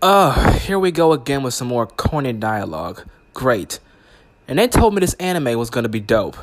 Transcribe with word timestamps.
Uh, 0.00 0.52
here 0.52 0.78
we 0.78 0.92
go 0.92 1.12
again 1.12 1.42
with 1.42 1.54
some 1.54 1.66
more 1.66 1.86
corny 1.86 2.32
dialogue. 2.32 3.04
Great. 3.34 3.80
And 4.46 4.58
they 4.58 4.68
told 4.68 4.94
me 4.94 5.00
this 5.00 5.14
anime 5.14 5.58
was 5.58 5.70
gonna 5.70 5.88
be 5.88 6.00
dope. 6.00 6.36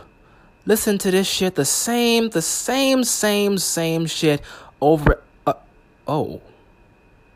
Listen 0.66 0.98
to 0.98 1.12
this 1.12 1.28
shit, 1.28 1.56
the 1.56 1.64
same, 1.64 2.30
the 2.30 2.42
same, 2.42 3.04
same, 3.04 3.58
same 3.58 4.08
shit 4.08 4.42
over. 4.82 5.24
Uh, 5.48 5.54
oh. 6.06 6.42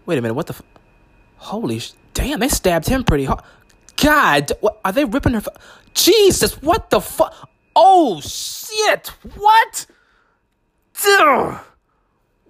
Wait 0.05 0.17
a 0.17 0.21
minute, 0.21 0.33
what 0.33 0.47
the. 0.47 0.53
F- 0.53 0.63
Holy 1.37 1.79
sh- 1.79 1.93
damn, 2.13 2.41
they 2.41 2.49
stabbed 2.49 2.87
him 2.87 3.05
pretty 3.05 3.23
hard. 3.23 3.41
God, 3.95 4.51
what, 4.59 4.79
are 4.83 4.91
they 4.91 5.05
ripping 5.05 5.33
her? 5.33 5.37
F- 5.37 5.47
Jesus, 5.93 6.61
what 6.61 6.89
the 6.89 6.99
fuck? 6.99 7.33
Oh 7.75 8.19
shit, 8.19 9.07
what? 9.37 9.85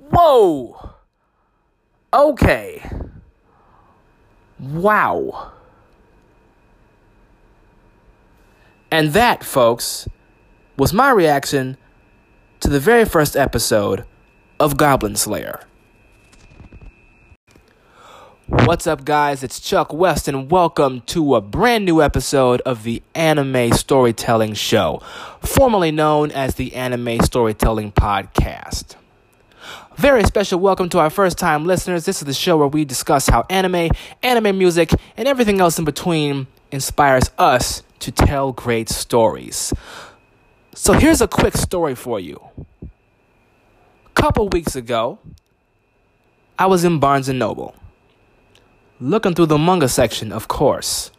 Whoa. 0.10 0.92
Okay. 2.12 2.84
Wow. 4.60 5.54
And 8.92 9.14
that, 9.14 9.44
folks, 9.44 10.08
was 10.78 10.94
my 10.94 11.12
reaction 11.12 11.78
to 12.60 12.70
the 12.70 12.80
very 12.80 13.06
first 13.06 13.38
episode 13.38 14.04
of 14.60 14.76
Goblin 14.76 15.16
Slayer. 15.16 15.62
What's 18.48 18.88
up, 18.88 19.06
guys? 19.06 19.44
It's 19.44 19.60
Chuck 19.60 19.94
West, 19.94 20.28
and 20.28 20.52
welcome 20.52 21.02
to 21.02 21.36
a 21.36 21.42
brand 21.42 21.86
new 21.86 22.02
episode 22.02 22.62
of 22.62 22.84
the 22.84 23.02
Anime 23.14 23.72
Storytelling 23.72 24.56
Show, 24.56 25.02
formerly 25.40 25.92
known 25.92 26.32
as 26.32 26.56
the 26.56 26.76
Anime 26.76 27.22
Storytelling 27.22 27.92
Podcast. 27.92 28.96
Very 29.96 30.24
special 30.24 30.60
welcome 30.60 30.90
to 30.90 31.00
our 31.00 31.10
first 31.10 31.38
time 31.38 31.66
listeners. 31.66 32.06
This 32.06 32.22
is 32.22 32.26
the 32.26 32.34
show 32.34 32.58
where 32.58 32.68
we 32.68 32.86
discuss 32.86 33.28
how 33.28 33.46
anime, 33.50 33.90
anime 34.24 34.58
music, 34.58 34.92
and 35.18 35.28
everything 35.28 35.60
else 35.60 35.78
in 35.78 35.86
between 35.86 36.48
inspires 36.72 37.32
us 37.38 37.84
to 38.00 38.12
tell 38.12 38.52
great 38.54 38.90
stories. 38.90 39.74
So 40.74 40.94
here's 40.94 41.22
a 41.22 41.28
quick 41.28 41.58
story 41.58 41.96
for 41.96 42.20
you. 42.20 42.42
A 42.82 44.22
couple 44.22 44.48
weeks 44.50 44.76
ago, 44.76 45.20
I 46.58 46.66
was 46.68 46.84
in 46.84 47.00
Barnes 47.00 47.28
and 47.28 47.40
Noble, 47.40 47.76
looking 49.00 49.34
through 49.34 49.48
the 49.48 49.58
manga 49.58 49.90
section, 49.90 50.32
of 50.32 50.48
course. 50.48 51.12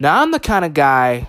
Now, 0.00 0.22
I'm 0.22 0.30
the 0.30 0.40
kind 0.40 0.64
of 0.64 0.74
guy 0.74 1.26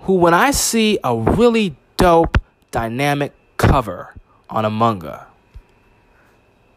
who, 0.00 0.14
when 0.14 0.34
I 0.34 0.50
see 0.50 0.98
a 1.02 1.16
really 1.16 1.76
dope, 1.96 2.38
dynamic 2.70 3.34
cover 3.56 4.14
on 4.50 4.64
a 4.64 4.70
manga, 4.70 5.26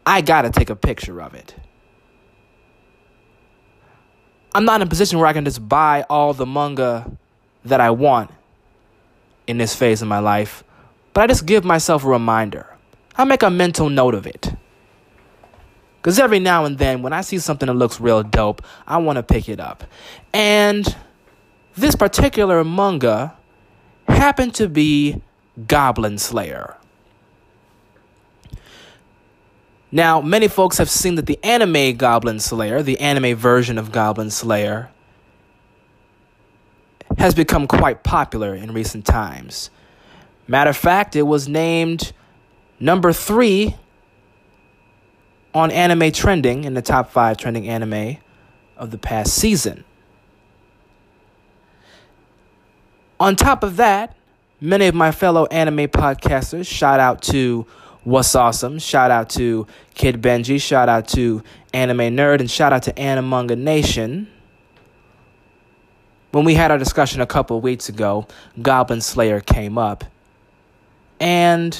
I 0.04 0.20
gotta 0.20 0.50
take 0.50 0.70
a 0.70 0.76
picture 0.76 1.20
of 1.22 1.34
it. 1.34 1.54
I'm 4.54 4.64
not 4.64 4.80
in 4.80 4.86
a 4.86 4.90
position 4.90 5.18
where 5.18 5.26
I 5.26 5.32
can 5.32 5.44
just 5.44 5.66
buy 5.66 6.04
all 6.10 6.34
the 6.34 6.44
manga 6.44 7.10
that 7.64 7.80
I 7.80 7.90
want 7.90 8.30
in 9.46 9.58
this 9.58 9.74
phase 9.74 10.02
of 10.02 10.08
my 10.08 10.18
life, 10.18 10.62
but 11.14 11.22
I 11.22 11.26
just 11.26 11.46
give 11.46 11.64
myself 11.64 12.04
a 12.04 12.08
reminder. 12.08 12.66
I 13.16 13.24
make 13.24 13.42
a 13.42 13.50
mental 13.50 13.88
note 13.88 14.14
of 14.14 14.26
it. 14.26 14.52
Because 15.96 16.18
every 16.18 16.40
now 16.40 16.64
and 16.64 16.78
then, 16.78 17.02
when 17.02 17.12
I 17.12 17.20
see 17.20 17.38
something 17.38 17.68
that 17.68 17.74
looks 17.74 18.00
real 18.00 18.22
dope, 18.22 18.62
I 18.86 18.96
want 18.96 19.16
to 19.16 19.22
pick 19.22 19.48
it 19.48 19.60
up. 19.60 19.84
And 20.32 20.96
this 21.76 21.94
particular 21.94 22.64
manga 22.64 23.36
happened 24.08 24.54
to 24.56 24.68
be 24.68 25.22
Goblin 25.68 26.18
Slayer. 26.18 26.76
Now, 29.94 30.22
many 30.22 30.48
folks 30.48 30.78
have 30.78 30.88
seen 30.88 31.16
that 31.16 31.26
the 31.26 31.38
anime 31.44 31.96
Goblin 31.96 32.40
Slayer, 32.40 32.82
the 32.82 32.98
anime 32.98 33.36
version 33.36 33.76
of 33.76 33.92
Goblin 33.92 34.30
Slayer, 34.30 34.90
has 37.18 37.34
become 37.34 37.66
quite 37.66 38.02
popular 38.02 38.54
in 38.54 38.72
recent 38.72 39.04
times. 39.04 39.68
Matter 40.48 40.70
of 40.70 40.78
fact, 40.78 41.14
it 41.14 41.22
was 41.22 41.46
named 41.46 42.14
number 42.80 43.12
three 43.12 43.76
on 45.54 45.70
anime 45.70 46.10
trending 46.10 46.64
in 46.64 46.72
the 46.72 46.80
top 46.80 47.10
five 47.10 47.36
trending 47.36 47.68
anime 47.68 48.16
of 48.78 48.90
the 48.90 48.98
past 48.98 49.34
season. 49.34 49.84
On 53.20 53.36
top 53.36 53.62
of 53.62 53.76
that, 53.76 54.16
many 54.58 54.86
of 54.86 54.94
my 54.94 55.12
fellow 55.12 55.44
anime 55.46 55.86
podcasters, 55.88 56.66
shout 56.66 56.98
out 56.98 57.20
to 57.22 57.66
What's 58.04 58.34
Awesome, 58.34 58.78
shout 58.78 59.10
out 59.10 59.30
to 59.30 59.66
Kid 59.94 60.20
Benji, 60.20 60.60
shout 60.60 60.88
out 60.88 61.08
to 61.08 61.42
Anime 61.72 62.16
Nerd, 62.16 62.40
and 62.40 62.50
shout 62.50 62.72
out 62.72 62.82
to 62.84 62.92
Animanga 62.94 63.56
Nation 63.56 64.28
when 66.32 66.46
we 66.46 66.54
had 66.54 66.70
our 66.70 66.78
discussion 66.78 67.20
a 67.20 67.26
couple 67.26 67.60
weeks 67.60 67.88
ago, 67.88 68.26
Goblin 68.60 69.02
Slayer 69.02 69.40
came 69.40 69.78
up. 69.78 70.04
And 71.20 71.78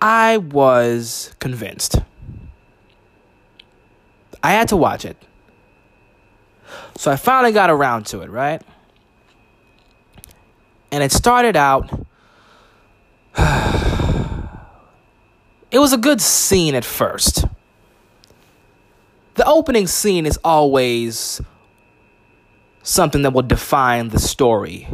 I 0.00 0.38
was 0.38 1.34
convinced. 1.38 1.96
I 4.42 4.52
had 4.52 4.68
to 4.68 4.76
watch 4.76 5.04
it. 5.04 5.16
So 6.96 7.10
I 7.10 7.16
finally 7.16 7.52
got 7.52 7.70
around 7.70 8.06
to 8.06 8.22
it, 8.22 8.30
right? 8.30 8.62
And 10.90 11.02
it 11.02 11.12
started 11.12 11.54
out. 11.54 12.06
It 13.36 14.48
was 15.78 15.92
a 15.92 15.98
good 15.98 16.20
scene 16.20 16.74
at 16.74 16.84
first 16.84 17.44
the 19.34 19.46
opening 19.46 19.86
scene 19.86 20.26
is 20.26 20.38
always 20.44 21.40
something 22.82 23.22
that 23.22 23.32
will 23.32 23.42
define 23.42 24.10
the 24.10 24.18
story 24.18 24.88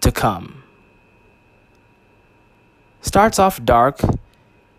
to 0.00 0.10
come. 0.10 0.64
Starts 3.00 3.38
off 3.38 3.62
dark. 3.64 4.00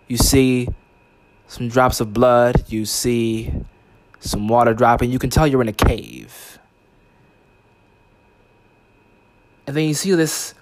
You 0.08 0.18
see 0.18 0.68
some 1.48 1.70
drops 1.70 2.02
of 2.02 2.14
blood. 2.14 2.66
You 2.68 2.86
see 2.86 3.54
some 4.20 4.48
water 4.48 4.74
dropping. 4.74 5.12
You 5.12 5.20
can 5.20 5.30
tell 5.30 5.48
you're 5.48 5.62
in 5.62 5.70
a 5.70 5.74
cave. 5.74 6.60
And 9.66 9.78
then 9.78 9.88
you 9.88 9.94
see 9.94 10.14
this 10.14 10.54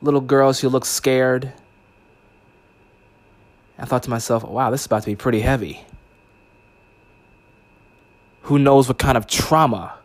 little 0.00 0.22
girl. 0.22 0.54
She 0.54 0.66
looks 0.66 0.88
scared. 0.88 1.52
I 3.78 3.84
thought 3.84 4.02
to 4.04 4.10
myself, 4.10 4.42
wow, 4.42 4.70
this 4.70 4.80
is 4.80 4.86
about 4.86 5.02
to 5.02 5.06
be 5.06 5.16
pretty 5.16 5.40
heavy 5.40 5.84
who 8.46 8.60
knows 8.60 8.86
what 8.86 8.96
kind 8.96 9.16
of 9.16 9.26
trauma 9.26 9.98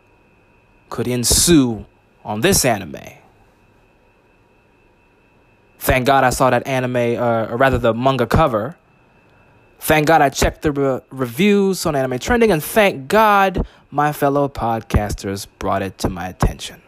could 0.90 1.06
ensue 1.06 1.86
on 2.24 2.40
this 2.40 2.64
anime. 2.64 2.96
Thank 5.78 6.06
God 6.06 6.24
I 6.24 6.30
saw 6.30 6.50
that 6.50 6.66
anime, 6.66 6.96
uh, 6.96 7.46
or 7.50 7.56
rather 7.56 7.78
the 7.78 7.94
manga 7.94 8.26
cover. 8.26 8.76
Thank 9.78 10.08
God 10.08 10.22
I 10.22 10.28
checked 10.28 10.62
the 10.62 10.72
re- 10.72 11.00
reviews 11.10 11.86
on 11.86 11.94
Anime 11.94 12.18
Trending, 12.18 12.50
and 12.50 12.62
thank 12.62 13.06
God 13.06 13.64
my 13.92 14.12
fellow 14.12 14.48
podcasters 14.48 15.46
brought 15.60 15.82
it 15.82 15.98
to 15.98 16.08
my 16.08 16.26
attention. 16.26 16.82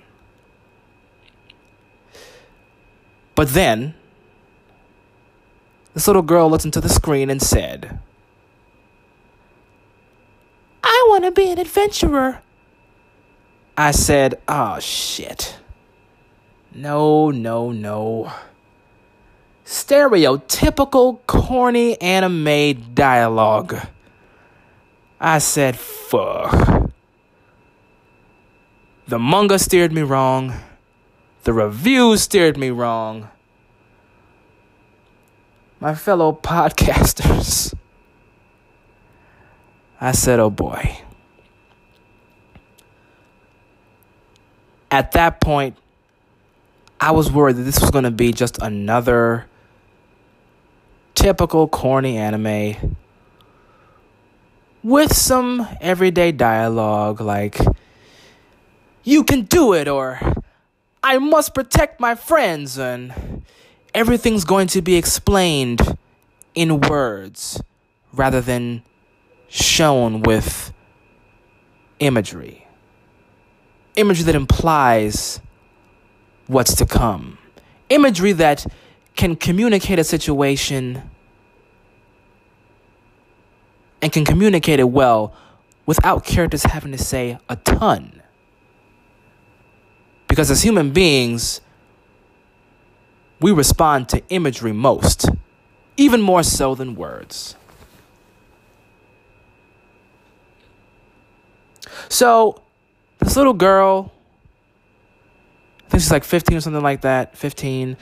But 3.36 3.50
then, 3.50 3.94
this 5.94 6.06
little 6.06 6.22
girl 6.22 6.50
looked 6.50 6.64
into 6.64 6.80
the 6.80 6.88
screen 6.88 7.30
and 7.30 7.40
said, 7.40 7.98
I 10.82 11.06
want 11.08 11.24
to 11.24 11.30
be 11.30 11.50
an 11.50 11.58
adventurer. 11.58 12.42
I 13.76 13.92
said, 13.92 14.40
oh 14.46 14.78
shit. 14.80 15.56
No, 16.74 17.30
no, 17.30 17.70
no. 17.70 18.32
Stereotypical 19.64 21.20
corny 21.26 22.00
anime 22.00 22.92
dialogue. 22.94 23.76
I 25.20 25.38
said, 25.38 25.78
fuck. 25.78 26.90
The 29.06 29.18
manga 29.18 29.58
steered 29.58 29.92
me 29.92 30.02
wrong. 30.02 30.54
The 31.44 31.52
reviews 31.52 32.22
steered 32.22 32.56
me 32.56 32.70
wrong. 32.70 33.28
My 35.84 35.94
fellow 35.94 36.32
podcasters. 36.32 37.74
I 40.00 40.12
said, 40.12 40.40
oh 40.40 40.48
boy. 40.48 40.96
At 44.90 45.12
that 45.12 45.42
point, 45.42 45.76
I 46.98 47.10
was 47.10 47.30
worried 47.30 47.56
that 47.56 47.64
this 47.64 47.80
was 47.80 47.90
going 47.90 48.04
to 48.04 48.10
be 48.10 48.32
just 48.32 48.56
another 48.62 49.44
typical 51.14 51.68
corny 51.68 52.16
anime 52.16 52.96
with 54.82 55.14
some 55.14 55.68
everyday 55.82 56.32
dialogue 56.32 57.20
like, 57.20 57.60
you 59.02 59.22
can 59.22 59.42
do 59.42 59.74
it, 59.74 59.86
or 59.86 60.18
I 61.02 61.18
must 61.18 61.52
protect 61.52 62.00
my 62.00 62.14
friends, 62.14 62.78
and 62.78 63.44
everything's 63.94 64.44
going 64.44 64.66
to 64.66 64.82
be 64.82 64.96
explained 64.96 65.96
in 66.54 66.80
words 66.80 67.62
rather 68.12 68.40
than 68.40 68.82
shown 69.48 70.22
with 70.22 70.72
imagery. 72.00 72.66
Imagery 73.96 74.24
that 74.24 74.34
implies 74.34 75.40
what's 76.48 76.74
to 76.74 76.86
come. 76.86 77.38
Imagery 77.88 78.32
that 78.32 78.66
can 79.14 79.36
communicate 79.36 80.00
a 80.00 80.04
situation 80.04 81.10
and 84.02 84.12
can 84.12 84.24
communicate 84.24 84.80
it 84.80 84.90
well 84.90 85.34
without 85.86 86.24
characters 86.24 86.64
having 86.64 86.90
to 86.90 86.98
say 86.98 87.38
a 87.48 87.56
ton. 87.56 88.20
Because 90.26 90.50
as 90.50 90.62
human 90.62 90.90
beings, 90.90 91.60
we 93.44 93.52
respond 93.52 94.08
to 94.08 94.22
imagery 94.30 94.72
most, 94.72 95.28
even 95.98 96.18
more 96.18 96.42
so 96.42 96.74
than 96.74 96.96
words. 96.96 97.56
So, 102.08 102.62
this 103.18 103.36
little 103.36 103.52
girl, 103.52 104.10
I 105.84 105.90
think 105.90 106.00
she's 106.00 106.10
like 106.10 106.24
15 106.24 106.56
or 106.56 106.60
something 106.62 106.82
like 106.82 107.02
that, 107.02 107.36
15. 107.36 107.98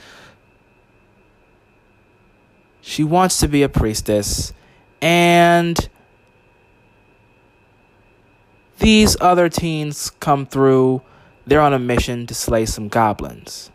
She 2.79 3.03
wants 3.03 3.41
to 3.41 3.49
be 3.49 3.63
a 3.63 3.69
priestess, 3.69 4.53
and 5.01 5.89
these 8.79 9.17
other 9.19 9.49
teens 9.49 10.09
come 10.21 10.45
through. 10.45 11.01
They're 11.45 11.59
on 11.59 11.73
a 11.73 11.79
mission 11.79 12.27
to 12.27 12.33
slay 12.33 12.65
some 12.65 12.87
goblins. 12.87 13.72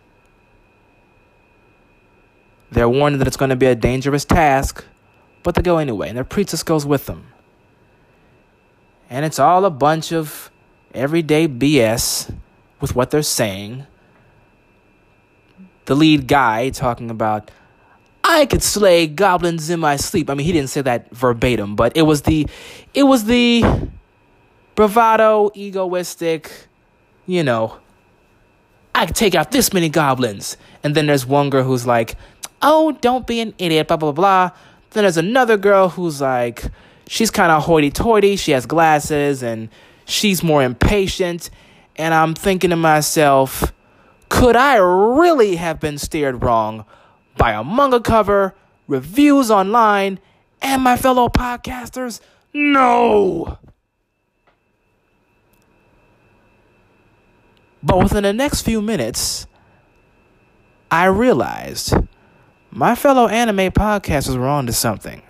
They're 2.70 2.88
warned 2.88 3.20
that 3.20 3.26
it's 3.26 3.36
going 3.36 3.50
to 3.50 3.56
be 3.56 3.66
a 3.66 3.74
dangerous 3.74 4.24
task, 4.24 4.84
but 5.42 5.54
they 5.54 5.62
go 5.62 5.78
anyway, 5.78 6.08
and 6.08 6.16
their 6.16 6.24
priestess 6.24 6.62
goes 6.62 6.84
with 6.84 7.06
them. 7.06 7.26
And 9.08 9.24
it's 9.24 9.38
all 9.38 9.64
a 9.64 9.70
bunch 9.70 10.12
of 10.12 10.50
everyday 10.92 11.48
BS 11.48 12.34
with 12.80 12.94
what 12.94 13.10
they're 13.10 13.22
saying. 13.22 13.86
The 15.86 15.96
lead 15.96 16.26
guy 16.26 16.68
talking 16.70 17.10
about, 17.10 17.50
I 18.22 18.44
could 18.44 18.62
slay 18.62 19.06
goblins 19.06 19.70
in 19.70 19.80
my 19.80 19.96
sleep. 19.96 20.28
I 20.28 20.34
mean, 20.34 20.46
he 20.46 20.52
didn't 20.52 20.68
say 20.68 20.82
that 20.82 21.10
verbatim, 21.10 21.76
but 21.76 21.96
it 21.96 22.02
was 22.02 22.22
the, 22.22 22.46
it 22.92 23.04
was 23.04 23.24
the 23.24 23.64
bravado, 24.74 25.50
egoistic, 25.54 26.52
you 27.26 27.42
know, 27.42 27.78
I 28.94 29.06
could 29.06 29.16
take 29.16 29.34
out 29.34 29.50
this 29.50 29.72
many 29.72 29.88
goblins. 29.88 30.56
And 30.82 30.94
then 30.94 31.06
there's 31.06 31.24
one 31.24 31.50
girl 31.50 31.62
who's 31.62 31.86
like, 31.86 32.16
oh, 32.62 32.92
don't 32.92 33.26
be 33.26 33.40
an 33.40 33.54
idiot, 33.58 33.88
blah, 33.88 33.96
blah, 33.96 34.12
blah. 34.12 34.50
Then 34.90 35.04
there's 35.04 35.16
another 35.16 35.56
girl 35.56 35.90
who's 35.90 36.20
like, 36.20 36.64
she's 37.06 37.30
kind 37.30 37.52
of 37.52 37.64
hoity 37.64 37.90
toity. 37.90 38.36
She 38.36 38.52
has 38.52 38.66
glasses 38.66 39.42
and 39.42 39.68
she's 40.04 40.42
more 40.42 40.62
impatient. 40.62 41.50
And 41.96 42.14
I'm 42.14 42.34
thinking 42.34 42.70
to 42.70 42.76
myself, 42.76 43.72
could 44.28 44.56
I 44.56 44.76
really 44.76 45.56
have 45.56 45.80
been 45.80 45.98
steered 45.98 46.42
wrong 46.42 46.84
by 47.36 47.52
a 47.52 47.64
manga 47.64 48.00
cover, 48.00 48.54
reviews 48.86 49.50
online, 49.50 50.18
and 50.60 50.82
my 50.82 50.96
fellow 50.96 51.28
podcasters? 51.28 52.20
No! 52.52 53.58
But 57.82 57.98
within 58.02 58.24
the 58.24 58.32
next 58.32 58.62
few 58.62 58.82
minutes, 58.82 59.46
I 60.90 61.06
realized 61.06 61.94
my 62.70 62.94
fellow 62.94 63.28
anime 63.28 63.70
podcasters 63.72 64.36
were 64.36 64.48
on 64.48 64.66
to 64.66 64.72
something. 64.72 65.22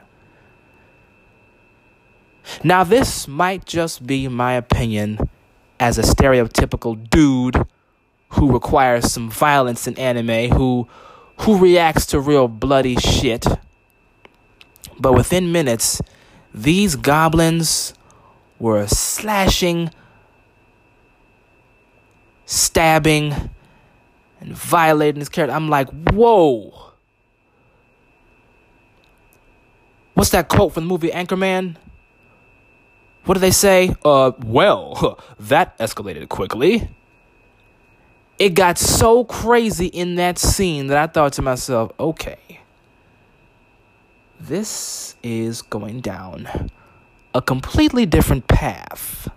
Now, 2.64 2.82
this 2.84 3.28
might 3.28 3.66
just 3.66 4.06
be 4.06 4.26
my 4.28 4.54
opinion 4.54 5.18
as 5.78 5.98
a 5.98 6.02
stereotypical 6.02 7.08
dude 7.10 7.66
who 8.30 8.52
requires 8.52 9.12
some 9.12 9.30
violence 9.30 9.86
in 9.86 9.98
anime, 9.98 10.56
who 10.56 10.88
who 11.42 11.58
reacts 11.58 12.06
to 12.06 12.20
real 12.20 12.48
bloody 12.48 12.96
shit. 12.96 13.46
But 14.98 15.12
within 15.12 15.52
minutes, 15.52 16.02
these 16.52 16.96
goblins 16.96 17.94
were 18.58 18.86
slashing, 18.88 19.90
stabbing, 22.44 23.50
and 24.40 24.56
violating 24.56 25.20
his 25.20 25.28
character. 25.28 25.54
I'm 25.54 25.68
like, 25.68 25.88
whoa. 26.10 26.87
What's 30.18 30.30
that 30.30 30.48
quote 30.48 30.74
from 30.74 30.82
the 30.82 30.88
movie 30.88 31.10
Anchorman? 31.10 31.76
What 33.24 33.34
do 33.34 33.40
they 33.40 33.52
say? 33.52 33.94
Uh, 34.04 34.32
well, 34.44 35.22
that 35.38 35.78
escalated 35.78 36.28
quickly. 36.28 36.90
It 38.36 38.54
got 38.54 38.78
so 38.78 39.22
crazy 39.22 39.86
in 39.86 40.16
that 40.16 40.36
scene 40.40 40.88
that 40.88 40.98
I 40.98 41.06
thought 41.06 41.34
to 41.34 41.42
myself, 41.42 41.92
okay, 42.00 42.58
this 44.40 45.14
is 45.22 45.62
going 45.62 46.00
down 46.00 46.72
a 47.32 47.40
completely 47.40 48.04
different 48.04 48.48
path. 48.48 49.30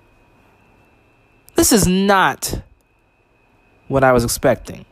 This 1.54 1.72
is 1.72 1.86
not 1.86 2.60
what 3.88 4.04
I 4.04 4.14
was 4.14 4.24
expecting. 4.24 4.86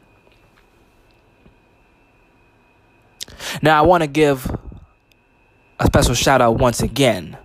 Now, 3.64 3.82
I 3.84 3.88
want 3.88 4.04
to 4.04 4.08
give 4.08 4.56
a 5.80 5.86
special 5.86 6.14
shout 6.14 6.42
out 6.42 6.58
once 6.58 6.82
again 6.82 7.38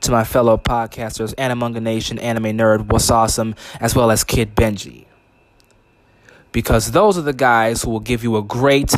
to 0.00 0.12
my 0.12 0.22
fellow 0.22 0.56
podcasters, 0.56 1.34
Animanga 1.34 1.82
Nation, 1.82 2.18
Anime 2.20 2.56
Nerd, 2.56 2.86
What's 2.86 3.10
Awesome, 3.10 3.56
as 3.80 3.96
well 3.96 4.12
as 4.12 4.22
Kid 4.22 4.54
Benji. 4.54 5.06
Because 6.52 6.92
those 6.92 7.18
are 7.18 7.22
the 7.22 7.32
guys 7.32 7.82
who 7.82 7.90
will 7.90 8.00
give 8.00 8.22
you 8.22 8.36
a 8.36 8.42
great 8.42 8.94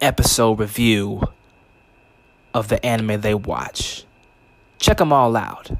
episode 0.00 0.58
review 0.58 1.22
of 2.52 2.68
the 2.68 2.84
anime 2.84 3.20
they 3.20 3.34
watch. 3.34 4.04
Check 4.78 4.98
them 4.98 5.12
all 5.12 5.36
out. 5.36 5.70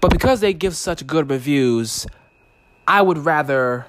But 0.00 0.10
because 0.10 0.40
they 0.40 0.54
give 0.54 0.74
such 0.74 1.06
good 1.06 1.28
reviews, 1.28 2.06
I 2.88 3.02
would 3.02 3.18
rather 3.18 3.86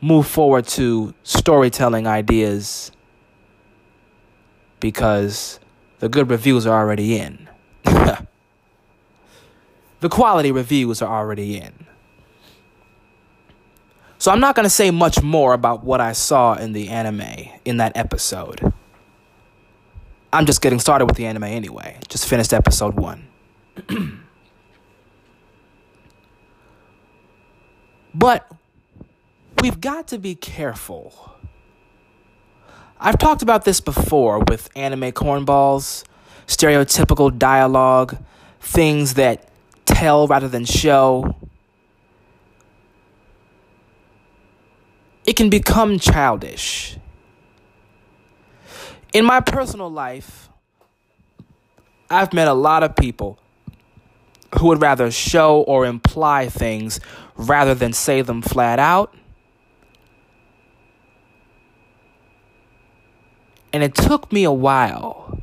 move 0.00 0.26
forward 0.26 0.66
to 0.66 1.14
storytelling 1.22 2.06
ideas 2.06 2.92
because 4.80 5.58
the 5.98 6.08
good 6.08 6.30
reviews 6.30 6.66
are 6.66 6.78
already 6.78 7.16
in. 7.16 7.48
the 7.84 8.26
quality 10.08 10.52
reviews 10.52 11.00
are 11.02 11.18
already 11.18 11.56
in. 11.56 11.86
So 14.18 14.30
I'm 14.30 14.40
not 14.40 14.54
going 14.54 14.64
to 14.64 14.70
say 14.70 14.90
much 14.90 15.22
more 15.22 15.52
about 15.52 15.84
what 15.84 16.00
I 16.00 16.12
saw 16.12 16.54
in 16.54 16.72
the 16.72 16.88
anime 16.88 17.50
in 17.64 17.76
that 17.78 17.96
episode. 17.96 18.72
I'm 20.32 20.46
just 20.46 20.60
getting 20.60 20.80
started 20.80 21.06
with 21.06 21.16
the 21.16 21.26
anime 21.26 21.44
anyway. 21.44 21.98
Just 22.08 22.26
finished 22.28 22.52
episode 22.52 22.94
1. 22.94 23.28
but 28.14 28.50
we've 29.66 29.80
got 29.80 30.06
to 30.06 30.16
be 30.16 30.36
careful. 30.36 31.34
I've 33.00 33.18
talked 33.18 33.42
about 33.42 33.64
this 33.64 33.80
before 33.80 34.38
with 34.48 34.70
anime 34.76 35.10
cornballs, 35.10 36.04
stereotypical 36.46 37.36
dialogue, 37.36 38.16
things 38.60 39.14
that 39.14 39.48
tell 39.84 40.28
rather 40.28 40.46
than 40.46 40.64
show. 40.66 41.34
It 45.26 45.32
can 45.32 45.50
become 45.50 45.98
childish. 45.98 46.96
In 49.12 49.24
my 49.24 49.40
personal 49.40 49.90
life, 49.90 50.48
I've 52.08 52.32
met 52.32 52.46
a 52.46 52.54
lot 52.54 52.84
of 52.84 52.94
people 52.94 53.40
who 54.60 54.68
would 54.68 54.80
rather 54.80 55.10
show 55.10 55.62
or 55.62 55.86
imply 55.86 56.48
things 56.48 57.00
rather 57.34 57.74
than 57.74 57.92
say 57.92 58.22
them 58.22 58.42
flat 58.42 58.78
out. 58.78 59.12
And 63.76 63.84
it 63.84 63.94
took 63.94 64.32
me 64.32 64.44
a 64.44 64.50
while 64.50 65.38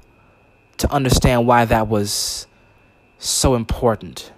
to 0.77 0.91
understand 0.91 1.45
why 1.45 1.65
that 1.65 1.87
was 1.87 2.47
so 3.19 3.53
important. 3.53 4.31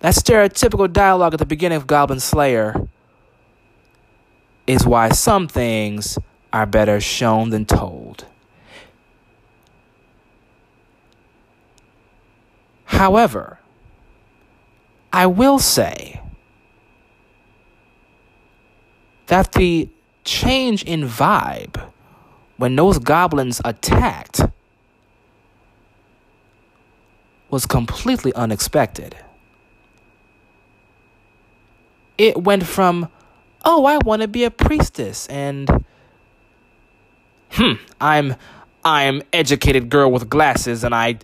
That 0.00 0.12
stereotypical 0.12 0.92
dialogue 0.92 1.32
at 1.32 1.38
the 1.38 1.46
beginning 1.46 1.76
of 1.76 1.86
Goblin 1.86 2.20
Slayer 2.20 2.88
is 4.66 4.84
why 4.84 5.12
some 5.12 5.48
things 5.48 6.18
are 6.52 6.66
better 6.66 7.00
shown 7.00 7.48
than 7.48 7.64
told. 7.64 8.26
However, 12.84 13.60
I 15.10 15.24
will 15.24 15.58
say 15.58 16.20
that 19.28 19.52
the 19.52 19.88
change 20.24 20.82
in 20.84 21.02
vibe 21.02 21.90
when 22.56 22.76
those 22.76 22.98
goblins 22.98 23.60
attacked 23.64 24.40
was 27.50 27.66
completely 27.66 28.32
unexpected. 28.34 29.16
It 32.16 32.42
went 32.42 32.64
from, 32.64 33.08
oh, 33.64 33.84
I 33.84 33.98
want 34.04 34.22
to 34.22 34.28
be 34.28 34.44
a 34.44 34.50
priestess, 34.50 35.26
and, 35.26 35.84
hmm, 37.50 37.72
I'm, 38.00 38.36
I'm 38.84 39.22
educated 39.32 39.90
girl 39.90 40.10
with 40.10 40.30
glasses, 40.30 40.84
and 40.84 40.94
I, 40.94 41.18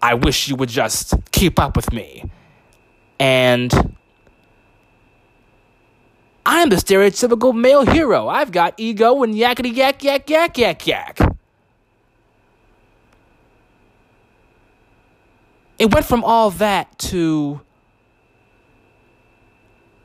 I 0.00 0.14
wish 0.14 0.48
you 0.48 0.56
would 0.56 0.68
just 0.68 1.14
keep 1.32 1.58
up 1.58 1.76
with 1.76 1.92
me. 1.92 2.24
And 3.18 3.96
I'm 6.52 6.68
the 6.68 6.74
stereotypical 6.74 7.54
male 7.54 7.86
hero. 7.86 8.26
I've 8.26 8.50
got 8.50 8.74
ego 8.76 9.22
and 9.22 9.36
yakety 9.36 9.72
yak 9.72 10.02
yak 10.02 10.28
yak 10.28 10.58
yak 10.58 10.84
yak. 10.84 11.18
It 15.78 15.94
went 15.94 16.06
from 16.06 16.24
all 16.24 16.50
that 16.50 16.98
to 17.10 17.60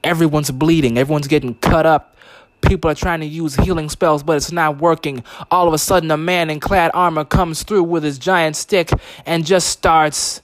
everyone's 0.03 0.51
bleeding, 0.51 0.99
everyone's 0.99 1.25
getting 1.25 1.55
cut 1.55 1.87
up. 1.87 2.15
People 2.61 2.91
are 2.91 2.95
trying 2.95 3.21
to 3.21 3.25
use 3.25 3.55
healing 3.55 3.89
spells, 3.89 4.21
but 4.21 4.37
it's 4.37 4.51
not 4.51 4.77
working. 4.77 5.23
All 5.49 5.67
of 5.67 5.73
a 5.73 5.79
sudden, 5.79 6.11
a 6.11 6.17
man 6.17 6.51
in 6.51 6.59
clad 6.59 6.91
armor 6.93 7.25
comes 7.25 7.63
through 7.63 7.85
with 7.85 8.03
his 8.03 8.19
giant 8.19 8.55
stick 8.55 8.91
and 9.25 9.47
just 9.47 9.69
starts 9.69 10.43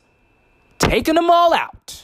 taking 0.79 1.13
them 1.13 1.29
all 1.29 1.53
out. 1.53 2.03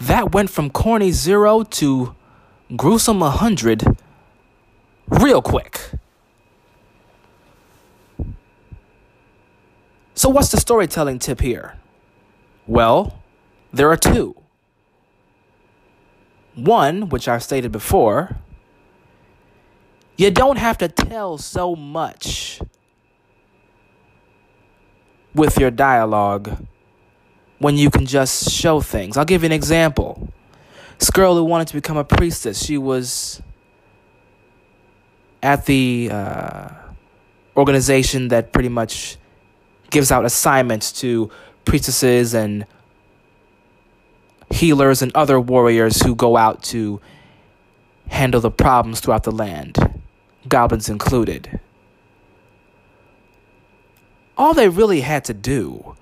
That 0.00 0.32
went 0.32 0.50
from 0.50 0.70
corny 0.70 1.10
zero 1.10 1.62
to 1.62 2.14
gruesome 2.74 3.20
100 3.20 3.84
real 5.08 5.42
quick. 5.42 5.90
So, 10.14 10.28
what's 10.28 10.50
the 10.50 10.58
storytelling 10.58 11.18
tip 11.18 11.40
here? 11.40 11.76
Well, 12.66 13.22
there 13.72 13.90
are 13.90 13.96
two. 13.96 14.34
One, 16.54 17.10
which 17.10 17.28
I've 17.28 17.42
stated 17.42 17.70
before, 17.70 18.36
you 20.16 20.30
don't 20.30 20.56
have 20.56 20.78
to 20.78 20.88
tell 20.88 21.36
so 21.36 21.76
much 21.76 22.60
with 25.34 25.58
your 25.58 25.70
dialogue 25.70 26.66
when 27.58 27.76
you 27.76 27.90
can 27.90 28.06
just 28.06 28.50
show 28.50 28.80
things. 28.80 29.16
I'll 29.16 29.24
give 29.24 29.42
you 29.42 29.46
an 29.46 29.52
example. 29.52 30.28
This 30.98 31.10
girl 31.10 31.36
who 31.36 31.44
wanted 31.44 31.68
to 31.68 31.74
become 31.74 31.96
a 31.96 32.04
priestess, 32.04 32.64
she 32.64 32.78
was 32.78 33.42
at 35.42 35.66
the 35.66 36.08
uh, 36.10 36.68
organization 37.56 38.28
that 38.28 38.52
pretty 38.52 38.68
much 38.68 39.16
gives 39.90 40.10
out 40.10 40.24
assignments 40.24 40.92
to 40.92 41.30
priestesses 41.64 42.34
and 42.34 42.66
healers 44.50 45.02
and 45.02 45.14
other 45.14 45.40
warriors 45.40 46.02
who 46.02 46.14
go 46.14 46.36
out 46.36 46.62
to 46.62 47.00
handle 48.08 48.40
the 48.40 48.50
problems 48.50 49.00
throughout 49.00 49.24
the 49.24 49.32
land, 49.32 50.00
goblins 50.48 50.88
included. 50.88 51.60
All 54.38 54.54
they 54.54 54.68
really 54.68 55.00
had 55.00 55.24
to 55.24 55.34
do 55.34 55.96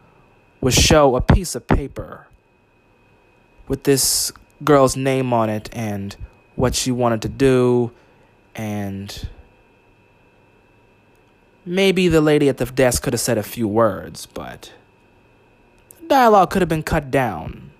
would 0.64 0.72
show 0.72 1.14
a 1.14 1.20
piece 1.20 1.54
of 1.54 1.66
paper 1.66 2.26
with 3.68 3.82
this 3.82 4.32
girl's 4.64 4.96
name 4.96 5.30
on 5.30 5.50
it 5.50 5.68
and 5.74 6.16
what 6.56 6.74
she 6.74 6.90
wanted 6.90 7.20
to 7.20 7.28
do 7.28 7.92
and 8.54 9.28
maybe 11.66 12.08
the 12.08 12.22
lady 12.22 12.48
at 12.48 12.56
the 12.56 12.64
desk 12.64 13.02
could 13.02 13.12
have 13.12 13.20
said 13.20 13.36
a 13.36 13.42
few 13.42 13.68
words 13.68 14.24
but 14.24 14.72
dialogue 16.08 16.48
could 16.48 16.62
have 16.62 16.68
been 16.68 16.82
cut 16.82 17.10
down. 17.10 17.70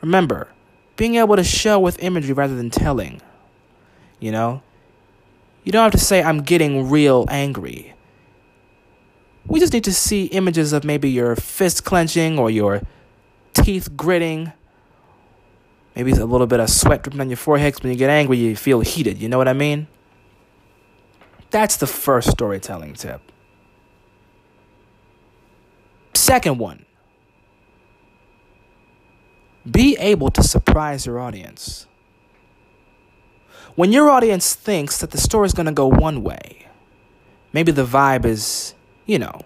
Remember 0.00 0.48
being 0.96 1.14
able 1.14 1.36
to 1.36 1.44
show 1.44 1.78
with 1.78 2.02
imagery 2.02 2.32
rather 2.32 2.56
than 2.56 2.68
telling 2.68 3.22
you 4.18 4.32
know? 4.32 4.60
You 5.62 5.70
don't 5.70 5.84
have 5.84 5.92
to 5.92 6.04
say 6.04 6.20
i'm 6.20 6.42
getting 6.42 6.90
real 6.90 7.26
angry 7.28 7.94
we 9.48 9.58
just 9.58 9.72
need 9.72 9.84
to 9.84 9.92
see 9.92 10.26
images 10.26 10.72
of 10.72 10.84
maybe 10.84 11.10
your 11.10 11.34
fist 11.34 11.84
clenching 11.84 12.38
or 12.38 12.50
your 12.50 12.82
teeth 13.54 13.96
gritting. 13.96 14.52
Maybe 15.96 16.12
a 16.12 16.26
little 16.26 16.46
bit 16.46 16.60
of 16.60 16.70
sweat 16.70 17.02
dripping 17.02 17.20
on 17.20 17.30
your 17.30 17.38
forehead 17.38 17.82
when 17.82 17.90
you 17.90 17.98
get 17.98 18.10
angry, 18.10 18.36
you 18.36 18.54
feel 18.54 18.80
heated. 18.80 19.18
You 19.18 19.28
know 19.28 19.38
what 19.38 19.48
I 19.48 19.54
mean? 19.54 19.88
That's 21.50 21.76
the 21.76 21.86
first 21.86 22.30
storytelling 22.30 22.94
tip. 22.94 23.22
Second 26.14 26.58
one 26.58 26.84
be 29.68 29.96
able 29.98 30.30
to 30.30 30.42
surprise 30.42 31.04
your 31.04 31.18
audience. 31.18 31.86
When 33.74 33.92
your 33.92 34.08
audience 34.08 34.54
thinks 34.54 34.98
that 34.98 35.10
the 35.10 35.18
story 35.18 35.46
is 35.46 35.52
going 35.52 35.66
to 35.66 35.72
go 35.72 35.86
one 35.86 36.22
way, 36.22 36.68
maybe 37.52 37.70
the 37.70 37.84
vibe 37.84 38.24
is 38.24 38.74
you 39.08 39.18
know, 39.18 39.40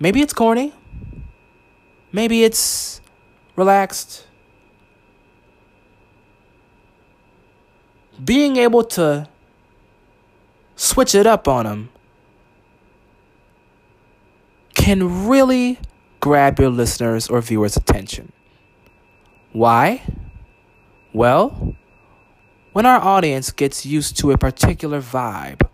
maybe 0.00 0.20
it's 0.20 0.34
corny, 0.34 0.74
maybe 2.10 2.42
it's 2.42 3.00
relaxed. 3.56 4.26
Being 8.22 8.56
able 8.56 8.84
to 8.84 9.28
switch 10.74 11.14
it 11.14 11.26
up 11.26 11.46
on 11.46 11.64
them 11.64 11.88
can 14.74 15.28
really 15.28 15.78
grab 16.18 16.58
your 16.58 16.70
listeners' 16.70 17.28
or 17.28 17.40
viewers' 17.40 17.76
attention. 17.76 18.32
Why? 19.52 20.02
Well, 21.12 21.76
when 22.72 22.84
our 22.84 23.00
audience 23.00 23.52
gets 23.52 23.86
used 23.86 24.16
to 24.18 24.32
a 24.32 24.38
particular 24.38 25.00
vibe 25.00 25.68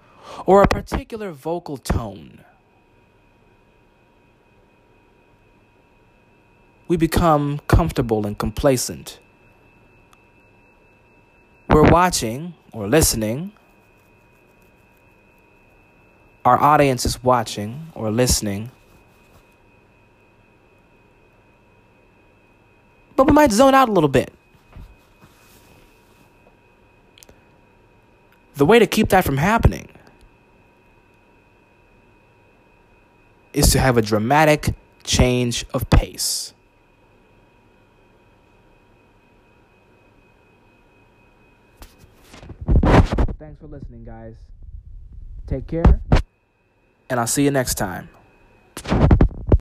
or 0.46 0.62
a 0.62 0.68
particular 0.68 1.30
vocal 1.30 1.76
tone. 1.76 2.44
We 6.88 6.96
become 6.96 7.60
comfortable 7.66 8.26
and 8.26 8.38
complacent. 8.38 9.20
We're 11.68 11.90
watching 11.90 12.54
or 12.72 12.88
listening. 12.88 13.52
Our 16.46 16.58
audience 16.58 17.04
is 17.04 17.22
watching 17.22 17.88
or 17.94 18.10
listening. 18.10 18.70
But 23.16 23.26
we 23.26 23.32
might 23.32 23.52
zone 23.52 23.74
out 23.74 23.90
a 23.90 23.92
little 23.92 24.08
bit. 24.08 24.32
The 28.54 28.64
way 28.64 28.78
to 28.78 28.86
keep 28.86 29.10
that 29.10 29.24
from 29.24 29.36
happening 29.36 29.88
is 33.52 33.70
to 33.72 33.78
have 33.78 33.96
a 33.96 34.02
dramatic 34.02 34.74
change 35.04 35.64
of 35.72 35.88
pace. 35.90 36.54
Thanks 43.38 43.60
for 43.60 43.66
listening, 43.66 44.04
guys. 44.04 44.34
Take 45.46 45.66
care, 45.66 46.00
and 47.08 47.18
I'll 47.18 47.26
see 47.26 47.44
you 47.44 47.50
next 47.50 47.74
time. 47.74 48.10